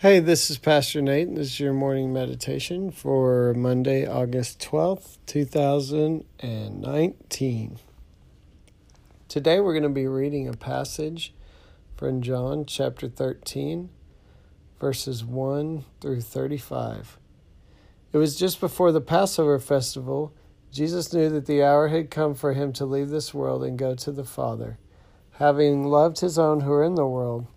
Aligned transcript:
Hey, 0.00 0.20
this 0.20 0.48
is 0.48 0.58
Pastor 0.58 1.02
Nate. 1.02 1.26
and 1.26 1.36
This 1.36 1.48
is 1.48 1.58
your 1.58 1.72
morning 1.72 2.12
meditation 2.12 2.92
for 2.92 3.52
Monday, 3.54 4.06
August 4.06 4.60
12th, 4.60 5.18
2019. 5.26 7.78
Today 9.26 9.58
we're 9.58 9.72
going 9.72 9.82
to 9.82 9.88
be 9.88 10.06
reading 10.06 10.46
a 10.46 10.52
passage 10.52 11.34
from 11.96 12.22
John 12.22 12.64
chapter 12.64 13.08
13, 13.08 13.88
verses 14.78 15.24
1 15.24 15.84
through 16.00 16.20
35. 16.20 17.18
It 18.12 18.18
was 18.18 18.36
just 18.36 18.60
before 18.60 18.92
the 18.92 19.00
Passover 19.00 19.58
festival. 19.58 20.32
Jesus 20.70 21.12
knew 21.12 21.28
that 21.28 21.46
the 21.46 21.64
hour 21.64 21.88
had 21.88 22.08
come 22.08 22.36
for 22.36 22.52
him 22.52 22.72
to 22.74 22.86
leave 22.86 23.08
this 23.08 23.34
world 23.34 23.64
and 23.64 23.76
go 23.76 23.96
to 23.96 24.12
the 24.12 24.22
Father. 24.22 24.78
Having 25.40 25.88
loved 25.88 26.20
his 26.20 26.38
own 26.38 26.60
who 26.60 26.70
are 26.70 26.84
in 26.84 26.94
the 26.94 27.04
world, 27.04 27.48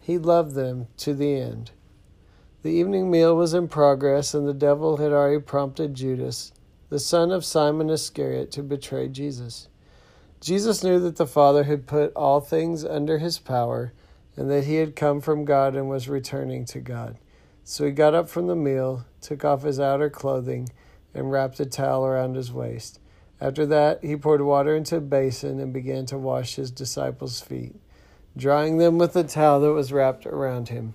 he 0.00 0.16
loved 0.16 0.54
them 0.54 0.86
to 0.96 1.12
the 1.12 1.34
end. 1.34 1.72
The 2.62 2.70
evening 2.70 3.10
meal 3.10 3.34
was 3.34 3.54
in 3.54 3.66
progress, 3.66 4.34
and 4.34 4.46
the 4.46 4.54
devil 4.54 4.98
had 4.98 5.10
already 5.10 5.40
prompted 5.40 5.94
Judas, 5.94 6.52
the 6.90 7.00
son 7.00 7.32
of 7.32 7.44
Simon 7.44 7.90
Iscariot, 7.90 8.52
to 8.52 8.62
betray 8.62 9.08
Jesus. 9.08 9.68
Jesus 10.40 10.84
knew 10.84 11.00
that 11.00 11.16
the 11.16 11.26
Father 11.26 11.64
had 11.64 11.88
put 11.88 12.12
all 12.14 12.38
things 12.38 12.84
under 12.84 13.18
his 13.18 13.40
power, 13.40 13.92
and 14.36 14.48
that 14.48 14.62
he 14.62 14.76
had 14.76 14.94
come 14.94 15.20
from 15.20 15.44
God 15.44 15.74
and 15.74 15.88
was 15.88 16.08
returning 16.08 16.64
to 16.66 16.78
God. 16.78 17.18
So 17.64 17.84
he 17.84 17.90
got 17.90 18.14
up 18.14 18.28
from 18.28 18.46
the 18.46 18.54
meal, 18.54 19.06
took 19.20 19.44
off 19.44 19.64
his 19.64 19.80
outer 19.80 20.08
clothing, 20.08 20.68
and 21.12 21.32
wrapped 21.32 21.58
a 21.58 21.66
towel 21.66 22.06
around 22.06 22.36
his 22.36 22.52
waist. 22.52 23.00
After 23.40 23.66
that, 23.66 24.04
he 24.04 24.14
poured 24.14 24.40
water 24.40 24.76
into 24.76 24.98
a 24.98 25.00
basin 25.00 25.58
and 25.58 25.72
began 25.72 26.06
to 26.06 26.16
wash 26.16 26.54
his 26.54 26.70
disciples' 26.70 27.40
feet, 27.40 27.74
drying 28.36 28.78
them 28.78 28.98
with 28.98 29.14
the 29.14 29.24
towel 29.24 29.60
that 29.62 29.72
was 29.72 29.92
wrapped 29.92 30.26
around 30.26 30.68
him. 30.68 30.94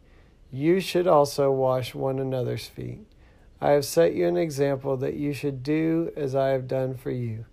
you 0.51 0.79
should 0.79 1.07
also 1.07 1.51
wash 1.51 1.95
one 1.95 2.19
another's 2.19 2.67
feet. 2.67 2.99
I 3.61 3.71
have 3.71 3.85
set 3.85 4.13
you 4.13 4.27
an 4.27 4.37
example 4.37 4.97
that 4.97 5.13
you 5.13 5.33
should 5.33 5.63
do 5.63 6.11
as 6.17 6.35
I 6.35 6.49
have 6.49 6.67
done 6.67 6.95
for 6.95 7.11
you. 7.11 7.45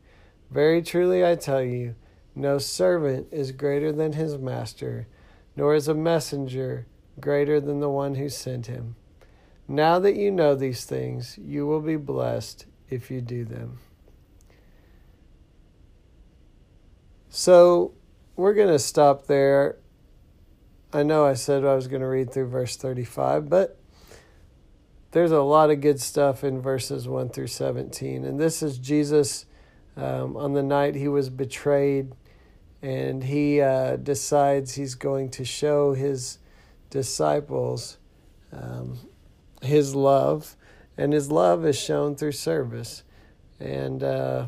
Very 0.51 0.83
truly 0.83 1.25
I 1.25 1.37
tell 1.37 1.63
you, 1.63 1.95
no 2.35 2.59
servant 2.59 3.29
is 3.31 3.53
greater 3.53 3.93
than 3.93 4.15
his 4.15 4.39
master, 4.39 5.07
nor 5.55 5.75
is 5.75 5.87
a 5.87 5.95
messenger 5.95 6.87
greater 7.21 7.61
than 7.61 7.81
the 7.81 7.91
one 7.91 8.15
who 8.15 8.29
sent 8.29 8.67
him. 8.67 8.97
Now 9.67 9.99
that 9.99 10.17
you 10.17 10.31
know 10.31 10.55
these 10.55 10.85
things, 10.85 11.39
you 11.39 11.67
will 11.67 11.81
be 11.81 11.97
blessed 11.97 12.65
if 12.89 13.11
you 13.11 13.21
do 13.21 13.45
them. 13.45 13.79
So, 17.29 17.93
we're 18.35 18.55
going 18.55 18.69
to 18.69 18.79
stop 18.79 19.27
there 19.27 19.77
I 20.93 21.03
know 21.03 21.27
I 21.27 21.35
said 21.35 21.65
I 21.65 21.75
was 21.75 21.87
going 21.87 22.01
to 22.01 22.09
read 22.09 22.33
through 22.33 22.49
verse 22.49 22.77
35, 22.77 23.49
but 23.49 23.79
there's 25.11 25.33
a 25.33 25.43
lot 25.43 25.71
of 25.71 25.81
good 25.81 26.01
stuff 26.01 26.45
in 26.45 26.61
verses 26.61 27.07
1 27.07 27.29
through 27.31 27.49
17. 27.49 28.25
And 28.25 28.41
this 28.41 28.63
is 28.63 28.79
Jesus 28.79 29.47
um, 29.97 30.37
on 30.37 30.55
the 30.55 30.63
night 30.63 30.95
he 30.95 31.09
was 31.09 31.29
betrayed, 31.29 32.13
and 32.81 33.25
he 33.25 33.61
uh, 33.61 33.97
decides 33.97 34.75
he's 34.75 34.95
going 34.95 35.31
to 35.31 35.45
show 35.45 35.93
his 35.93 36.39
disciples 36.91 37.99
um, 38.53 38.99
his 39.63 39.95
love, 39.95 40.57
and 40.97 41.13
his 41.13 41.31
love 41.31 41.67
is 41.67 41.79
shown 41.79 42.15
through 42.15 42.33
service. 42.33 43.03
And 43.61 44.03
uh, 44.03 44.47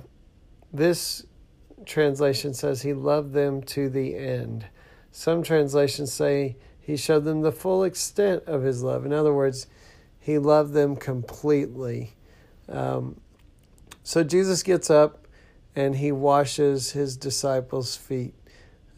this 0.73 1.27
translation 1.85 2.55
says 2.55 2.83
he 2.83 2.93
loved 2.93 3.33
them 3.33 3.63
to 3.63 3.89
the 3.89 4.17
end. 4.17 4.67
Some 5.13 5.43
translations 5.43 6.13
say 6.13 6.57
he 6.81 6.97
showed 6.97 7.25
them 7.25 7.43
the 7.43 7.53
full 7.53 7.85
extent 7.85 8.45
of 8.47 8.63
his 8.63 8.83
love. 8.83 9.05
In 9.05 9.13
other 9.13 9.33
words, 9.33 9.67
he 10.19 10.39
loved 10.39 10.73
them 10.73 10.97
completely. 10.97 12.15
Um, 12.69 13.21
so 14.03 14.23
Jesus 14.23 14.63
gets 14.63 14.91
up 14.91 15.27
and 15.75 15.97
he 15.97 16.13
washes 16.13 16.93
his 16.93 17.17
disciples' 17.17 17.97
feet. 17.97 18.35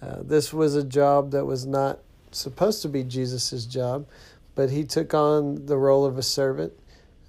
Uh, 0.00 0.17
this 0.23 0.53
was 0.53 0.75
a 0.75 0.83
job 0.83 1.31
that 1.31 1.45
was 1.45 1.65
not 1.65 2.00
supposed 2.31 2.83
to 2.83 2.89
be 2.89 3.05
Jesus' 3.05 3.67
job, 3.67 4.06
but 4.55 4.71
he 4.71 4.84
took 4.84 5.15
on 5.15 5.67
the 5.67 5.77
role 5.77 6.05
of 6.05 6.19
a 6.19 6.23
servant. 6.23 6.73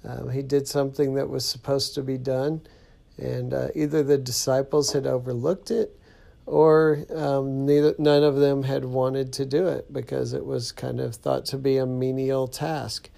Uh, 0.06 0.26
he 0.26 0.42
did 0.42 0.66
something 0.66 1.14
that 1.14 1.28
was 1.28 1.44
supposed 1.44 1.94
to 1.94 2.02
be 2.02 2.18
done, 2.18 2.60
and 3.16 3.54
uh, 3.54 3.68
either 3.74 4.02
the 4.02 4.18
disciples 4.18 4.92
had 4.92 5.06
overlooked 5.06 5.70
it 5.70 5.98
or 6.46 7.04
um, 7.14 7.64
neither, 7.64 7.94
none 7.98 8.22
of 8.22 8.36
them 8.36 8.62
had 8.62 8.84
wanted 8.84 9.32
to 9.34 9.46
do 9.46 9.66
it 9.66 9.92
because 9.92 10.32
it 10.32 10.44
was 10.44 10.72
kind 10.72 11.00
of 11.00 11.14
thought 11.14 11.46
to 11.46 11.58
be 11.58 11.76
a 11.78 11.86
menial 11.86 12.46
task. 12.46 13.08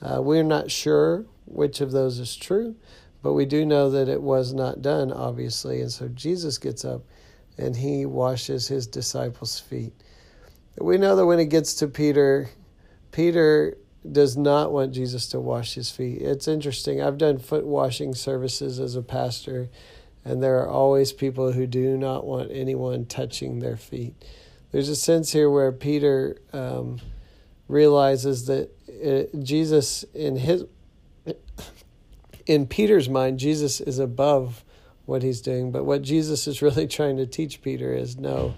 Uh, 0.00 0.20
we're 0.22 0.44
not 0.44 0.70
sure 0.70 1.24
which 1.46 1.80
of 1.80 1.92
those 1.92 2.18
is 2.18 2.36
true, 2.36 2.76
but 3.22 3.32
we 3.32 3.44
do 3.44 3.64
know 3.66 3.90
that 3.90 4.08
it 4.08 4.22
was 4.22 4.52
not 4.52 4.82
done, 4.82 5.12
obviously. 5.12 5.80
And 5.80 5.90
so 5.90 6.08
Jesus 6.08 6.58
gets 6.58 6.84
up 6.84 7.02
and 7.58 7.76
he 7.76 8.06
washes 8.06 8.68
his 8.68 8.86
disciples' 8.86 9.58
feet. 9.58 9.92
We 10.78 10.98
know 10.98 11.16
that 11.16 11.26
when 11.26 11.40
it 11.40 11.46
gets 11.46 11.74
to 11.76 11.88
Peter, 11.88 12.50
Peter 13.10 13.78
does 14.12 14.36
not 14.36 14.72
want 14.72 14.92
Jesus 14.92 15.26
to 15.28 15.40
wash 15.40 15.74
his 15.74 15.90
feet. 15.90 16.20
It's 16.20 16.46
interesting. 16.46 17.00
I've 17.00 17.18
done 17.18 17.38
foot 17.38 17.64
washing 17.64 18.14
services 18.14 18.78
as 18.78 18.94
a 18.94 19.02
pastor 19.02 19.70
and 20.26 20.42
there 20.42 20.58
are 20.58 20.68
always 20.68 21.12
people 21.12 21.52
who 21.52 21.68
do 21.68 21.96
not 21.96 22.26
want 22.26 22.50
anyone 22.50 23.06
touching 23.06 23.60
their 23.60 23.76
feet. 23.76 24.12
There's 24.72 24.88
a 24.88 24.96
sense 24.96 25.30
here 25.30 25.48
where 25.48 25.70
Peter 25.70 26.38
um, 26.52 26.98
realizes 27.68 28.46
that 28.46 28.70
it, 28.88 29.30
uh, 29.32 29.38
Jesus, 29.38 30.02
in 30.14 30.34
his, 30.34 30.64
in 32.44 32.66
Peter's 32.66 33.08
mind, 33.08 33.38
Jesus 33.38 33.80
is 33.80 34.00
above 34.00 34.64
what 35.04 35.22
he's 35.22 35.40
doing. 35.40 35.70
But 35.70 35.84
what 35.84 36.02
Jesus 36.02 36.48
is 36.48 36.60
really 36.60 36.86
trying 36.88 37.18
to 37.18 37.26
teach 37.26 37.62
Peter 37.62 37.94
is 37.94 38.18
no, 38.18 38.54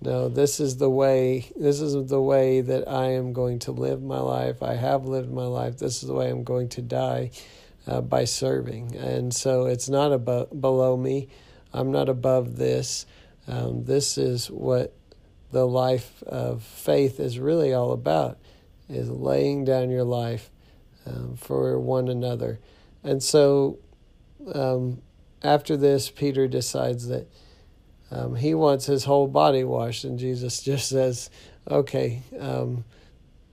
no, 0.00 0.30
this 0.30 0.60
is 0.60 0.78
the 0.78 0.88
way. 0.88 1.52
This 1.56 1.82
is 1.82 2.08
the 2.08 2.22
way 2.22 2.62
that 2.62 2.88
I 2.88 3.12
am 3.12 3.34
going 3.34 3.58
to 3.60 3.70
live 3.70 4.02
my 4.02 4.20
life. 4.20 4.62
I 4.62 4.74
have 4.74 5.04
lived 5.04 5.30
my 5.30 5.44
life. 5.44 5.76
This 5.76 6.02
is 6.02 6.08
the 6.08 6.14
way 6.14 6.30
I'm 6.30 6.42
going 6.42 6.70
to 6.70 6.80
die 6.80 7.32
uh, 7.86 8.00
by 8.00 8.24
serving. 8.24 8.96
And 8.96 9.34
so 9.34 9.66
it's 9.66 9.88
not 9.88 10.12
above, 10.12 10.60
below 10.60 10.96
me. 10.96 11.28
I'm 11.72 11.90
not 11.92 12.08
above 12.08 12.56
this. 12.56 13.06
Um, 13.48 13.84
this 13.84 14.18
is 14.18 14.50
what 14.50 14.94
the 15.52 15.66
life 15.66 16.22
of 16.24 16.62
faith 16.62 17.20
is 17.20 17.38
really 17.38 17.72
all 17.72 17.92
about 17.92 18.38
is 18.88 19.08
laying 19.10 19.64
down 19.64 19.90
your 19.90 20.04
life 20.04 20.50
um, 21.06 21.36
for 21.36 21.78
one 21.78 22.08
another. 22.08 22.58
And 23.04 23.22
so 23.22 23.78
um, 24.52 25.02
after 25.42 25.76
this, 25.76 26.10
Peter 26.10 26.48
decides 26.48 27.08
that 27.08 27.28
Um, 28.10 28.36
he 28.36 28.54
wants 28.54 28.86
his 28.86 29.04
whole 29.04 29.26
body 29.26 29.64
washed, 29.64 30.04
and 30.04 30.18
Jesus 30.18 30.62
just 30.70 30.88
says, 30.88 31.28
"Okay, 31.68 32.22
um, 32.38 32.84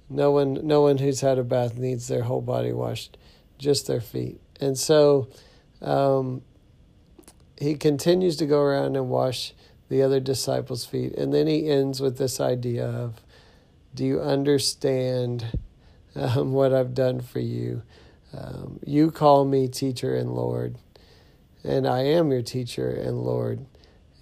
no 0.09 0.29
one, 0.31 0.59
no 0.63 0.81
one 0.81 0.99
who's 0.99 1.21
had 1.21 1.39
a 1.39 1.43
bath 1.43 1.75
needs 1.77 2.07
their 2.07 2.23
whole 2.23 2.41
body 2.41 2.71
washed, 2.71 3.17
just 3.63 3.87
their 3.87 4.01
feet." 4.01 4.39
And 4.59 4.77
so, 4.77 5.27
um, 5.81 6.41
he 7.57 7.75
continues 7.75 8.37
to 8.37 8.45
go 8.45 8.61
around 8.61 8.95
and 8.95 9.09
wash 9.09 9.53
the 9.89 10.01
other 10.01 10.19
disciples' 10.19 10.85
feet, 10.85 11.13
and 11.15 11.33
then 11.33 11.47
he 11.47 11.69
ends 11.69 12.01
with 12.01 12.17
this 12.17 12.39
idea 12.39 12.85
of, 12.85 13.21
"Do 13.95 14.05
you 14.05 14.21
understand 14.21 15.57
um, 16.15 16.53
what 16.53 16.73
I've 16.73 16.93
done 16.93 17.21
for 17.21 17.39
you? 17.39 17.81
Um, 18.35 18.79
you 18.85 19.11
call 19.11 19.45
me 19.45 19.67
teacher 19.67 20.15
and 20.15 20.33
Lord, 20.33 20.77
and 21.63 21.87
I 21.87 22.01
am 22.01 22.31
your 22.31 22.41
teacher 22.41 22.89
and 22.89 23.23
Lord." 23.23 23.65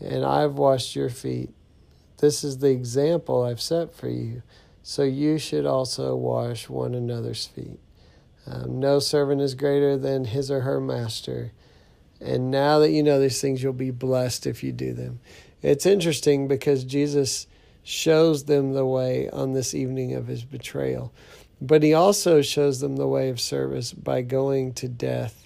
and 0.01 0.25
I've 0.25 0.55
washed 0.55 0.95
your 0.95 1.09
feet. 1.09 1.51
This 2.17 2.43
is 2.43 2.57
the 2.57 2.69
example 2.69 3.43
I've 3.43 3.61
set 3.61 3.93
for 3.93 4.09
you. 4.09 4.41
So 4.83 5.03
you 5.03 5.38
should 5.38 5.65
also 5.65 6.15
wash 6.15 6.67
one 6.67 6.95
another's 6.95 7.45
feet. 7.45 7.79
Um, 8.47 8.79
no 8.79 8.99
servant 8.99 9.41
is 9.41 9.55
greater 9.55 9.97
than 9.97 10.25
his 10.25 10.49
or 10.49 10.61
her 10.61 10.79
master. 10.81 11.51
And 12.19 12.51
now 12.51 12.79
that 12.79 12.91
you 12.91 13.03
know 13.03 13.19
these 13.19 13.41
things, 13.41 13.61
you'll 13.61 13.73
be 13.73 13.91
blessed 13.91 14.45
if 14.47 14.63
you 14.63 14.71
do 14.71 14.93
them. 14.93 15.19
It's 15.61 15.85
interesting 15.85 16.47
because 16.47 16.83
Jesus 16.83 17.47
shows 17.83 18.45
them 18.45 18.73
the 18.73 18.85
way 18.85 19.29
on 19.29 19.53
this 19.53 19.73
evening 19.73 20.13
of 20.13 20.27
his 20.27 20.43
betrayal, 20.43 21.11
but 21.59 21.81
he 21.83 21.93
also 21.93 22.41
shows 22.41 22.79
them 22.79 22.95
the 22.95 23.07
way 23.07 23.29
of 23.29 23.39
service 23.39 23.91
by 23.93 24.21
going 24.21 24.73
to 24.73 24.88
death 24.88 25.41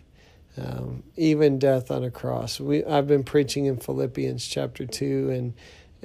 um, 0.58 1.04
even 1.18 1.60
death 1.60 1.92
on 1.92 2.04
a 2.04 2.12
cross. 2.12 2.60
We 2.60 2.84
I've 2.86 3.08
been 3.08 3.24
preaching 3.24 3.66
in 3.66 3.78
Philippians 3.78 4.46
chapter 4.48 4.86
two, 4.86 5.30
and 5.30 5.54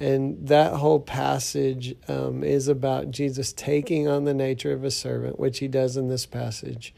and 0.01 0.47
that 0.47 0.73
whole 0.73 0.99
passage 0.99 1.95
um, 2.07 2.43
is 2.43 2.67
about 2.67 3.11
Jesus 3.11 3.53
taking 3.53 4.07
on 4.07 4.25
the 4.25 4.33
nature 4.33 4.73
of 4.73 4.83
a 4.83 4.89
servant, 4.89 5.39
which 5.39 5.59
he 5.59 5.67
does 5.67 5.95
in 5.95 6.07
this 6.07 6.25
passage 6.25 6.91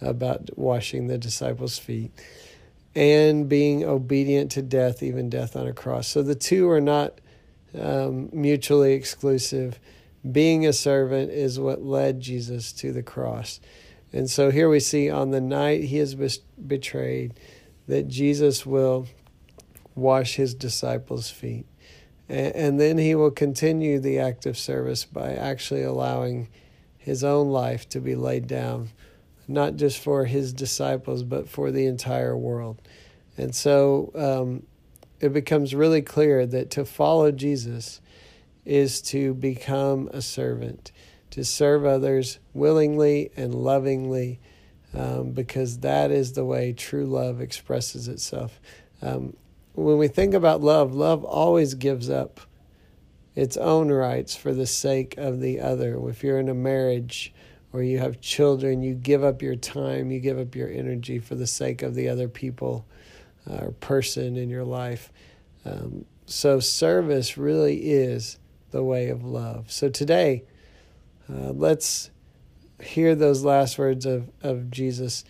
about 0.00 0.56
washing 0.56 1.08
the 1.08 1.18
disciples' 1.18 1.78
feet, 1.78 2.12
and 2.94 3.48
being 3.48 3.82
obedient 3.82 4.52
to 4.52 4.62
death, 4.62 5.02
even 5.02 5.28
death 5.28 5.56
on 5.56 5.66
a 5.66 5.72
cross. 5.72 6.06
So 6.06 6.22
the 6.22 6.36
two 6.36 6.70
are 6.70 6.80
not 6.80 7.20
um, 7.76 8.30
mutually 8.32 8.92
exclusive. 8.92 9.80
Being 10.30 10.64
a 10.64 10.72
servant 10.72 11.32
is 11.32 11.58
what 11.58 11.82
led 11.82 12.20
Jesus 12.20 12.72
to 12.74 12.92
the 12.92 13.02
cross. 13.02 13.58
And 14.12 14.30
so 14.30 14.52
here 14.52 14.68
we 14.68 14.78
see 14.78 15.10
on 15.10 15.32
the 15.32 15.40
night 15.40 15.82
he 15.82 15.98
is 15.98 16.14
betrayed 16.14 17.34
that 17.88 18.06
Jesus 18.06 18.64
will 18.64 19.08
wash 19.96 20.36
his 20.36 20.54
disciples' 20.54 21.32
feet. 21.32 21.66
And 22.28 22.80
then 22.80 22.96
he 22.96 23.14
will 23.14 23.30
continue 23.30 23.98
the 23.98 24.18
act 24.18 24.46
of 24.46 24.56
service 24.56 25.04
by 25.04 25.34
actually 25.34 25.82
allowing 25.82 26.48
his 26.96 27.22
own 27.22 27.50
life 27.50 27.88
to 27.90 28.00
be 28.00 28.14
laid 28.14 28.46
down, 28.46 28.90
not 29.46 29.76
just 29.76 29.98
for 29.98 30.24
his 30.24 30.52
disciples, 30.52 31.22
but 31.22 31.48
for 31.48 31.70
the 31.70 31.86
entire 31.86 32.36
world. 32.36 32.80
And 33.36 33.54
so 33.54 34.10
um, 34.14 34.62
it 35.20 35.32
becomes 35.34 35.74
really 35.74 36.00
clear 36.00 36.46
that 36.46 36.70
to 36.72 36.84
follow 36.84 37.30
Jesus 37.30 38.00
is 38.64 39.02
to 39.02 39.34
become 39.34 40.08
a 40.12 40.22
servant 40.22 40.92
to 41.34 41.44
serve 41.44 41.84
others 41.84 42.38
willingly 42.52 43.28
and 43.36 43.52
lovingly 43.52 44.38
um, 44.94 45.32
because 45.32 45.78
that 45.78 46.12
is 46.12 46.34
the 46.34 46.44
way 46.44 46.72
true 46.72 47.06
love 47.06 47.40
expresses 47.40 48.06
itself. 48.06 48.60
Um, 49.02 49.36
when 49.74 49.98
we 49.98 50.08
think 50.08 50.34
about 50.34 50.62
love, 50.62 50.94
love 50.94 51.24
always 51.24 51.74
gives 51.74 52.08
up 52.08 52.40
its 53.34 53.56
own 53.56 53.90
rights 53.90 54.36
for 54.36 54.52
the 54.52 54.66
sake 54.66 55.16
of 55.18 55.40
the 55.40 55.60
other. 55.60 55.98
If 56.08 56.22
you're 56.22 56.38
in 56.38 56.48
a 56.48 56.54
marriage 56.54 57.34
or 57.72 57.82
you 57.82 57.98
have 57.98 58.20
children, 58.20 58.82
you 58.82 58.94
give 58.94 59.24
up 59.24 59.42
your 59.42 59.56
time, 59.56 60.12
you 60.12 60.20
give 60.20 60.38
up 60.38 60.54
your 60.54 60.70
energy 60.70 61.18
for 61.18 61.34
the 61.34 61.46
sake 61.46 61.82
of 61.82 61.96
the 61.96 62.08
other 62.08 62.28
people 62.28 62.86
uh, 63.50 63.56
or 63.56 63.70
person 63.72 64.36
in 64.36 64.48
your 64.48 64.64
life. 64.64 65.12
Um, 65.64 66.04
so, 66.26 66.60
service 66.60 67.36
really 67.36 67.90
is 67.90 68.38
the 68.70 68.82
way 68.82 69.08
of 69.08 69.24
love. 69.24 69.70
So, 69.72 69.88
today, 69.88 70.44
uh, 71.28 71.50
let's 71.52 72.10
hear 72.80 73.14
those 73.14 73.44
last 73.44 73.76
words 73.76 74.06
of, 74.06 74.30
of 74.42 74.70
Jesus. 74.70 75.24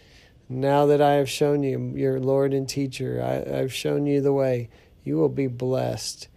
Now 0.48 0.86
that 0.86 1.00
I 1.00 1.14
have 1.14 1.30
shown 1.30 1.62
you, 1.62 1.92
your 1.94 2.20
Lord 2.20 2.52
and 2.52 2.68
teacher, 2.68 3.22
I, 3.22 3.60
I've 3.60 3.72
shown 3.72 4.06
you 4.06 4.20
the 4.20 4.32
way, 4.32 4.68
you 5.02 5.16
will 5.16 5.28
be 5.28 5.46
blessed 5.46 6.28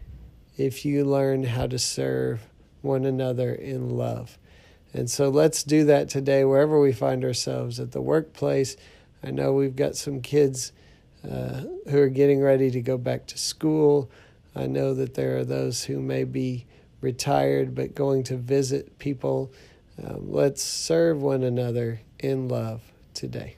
if 0.58 0.86
you 0.86 1.04
learn 1.06 1.44
how 1.44 1.68
to 1.68 1.78
serve 1.78 2.48
one 2.82 3.06
another 3.06 3.54
in 3.54 3.90
love. 3.90 4.38
And 4.94 5.10
so 5.10 5.30
let's 5.30 5.64
do 5.64 5.84
that 5.86 6.10
today, 6.10 6.46
wherever 6.46 6.80
we 6.80 6.94
find 6.94 7.24
ourselves 7.24 7.80
at 7.80 7.92
the 7.92 8.02
workplace. 8.02 8.78
I 9.24 9.32
know 9.32 9.54
we've 9.54 9.76
got 9.76 9.96
some 9.96 10.22
kids 10.22 10.72
uh, 11.30 11.64
who 11.90 12.00
are 12.00 12.10
getting 12.10 12.42
ready 12.42 12.72
to 12.72 12.82
go 12.82 12.98
back 12.98 13.28
to 13.28 13.38
school. 13.38 14.10
I 14.56 14.68
know 14.68 14.94
that 14.94 15.16
there 15.16 15.38
are 15.38 15.46
those 15.46 15.84
who 15.84 16.00
may 16.00 16.24
be 16.24 16.66
retired 17.02 17.76
but 17.76 17.94
going 17.94 18.24
to 18.24 18.38
visit 18.38 18.98
people. 19.00 19.52
Um, 20.04 20.32
let's 20.32 20.64
serve 20.64 21.22
one 21.22 21.44
another 21.44 22.00
in 22.20 22.48
love 22.48 22.82
today. 23.14 23.58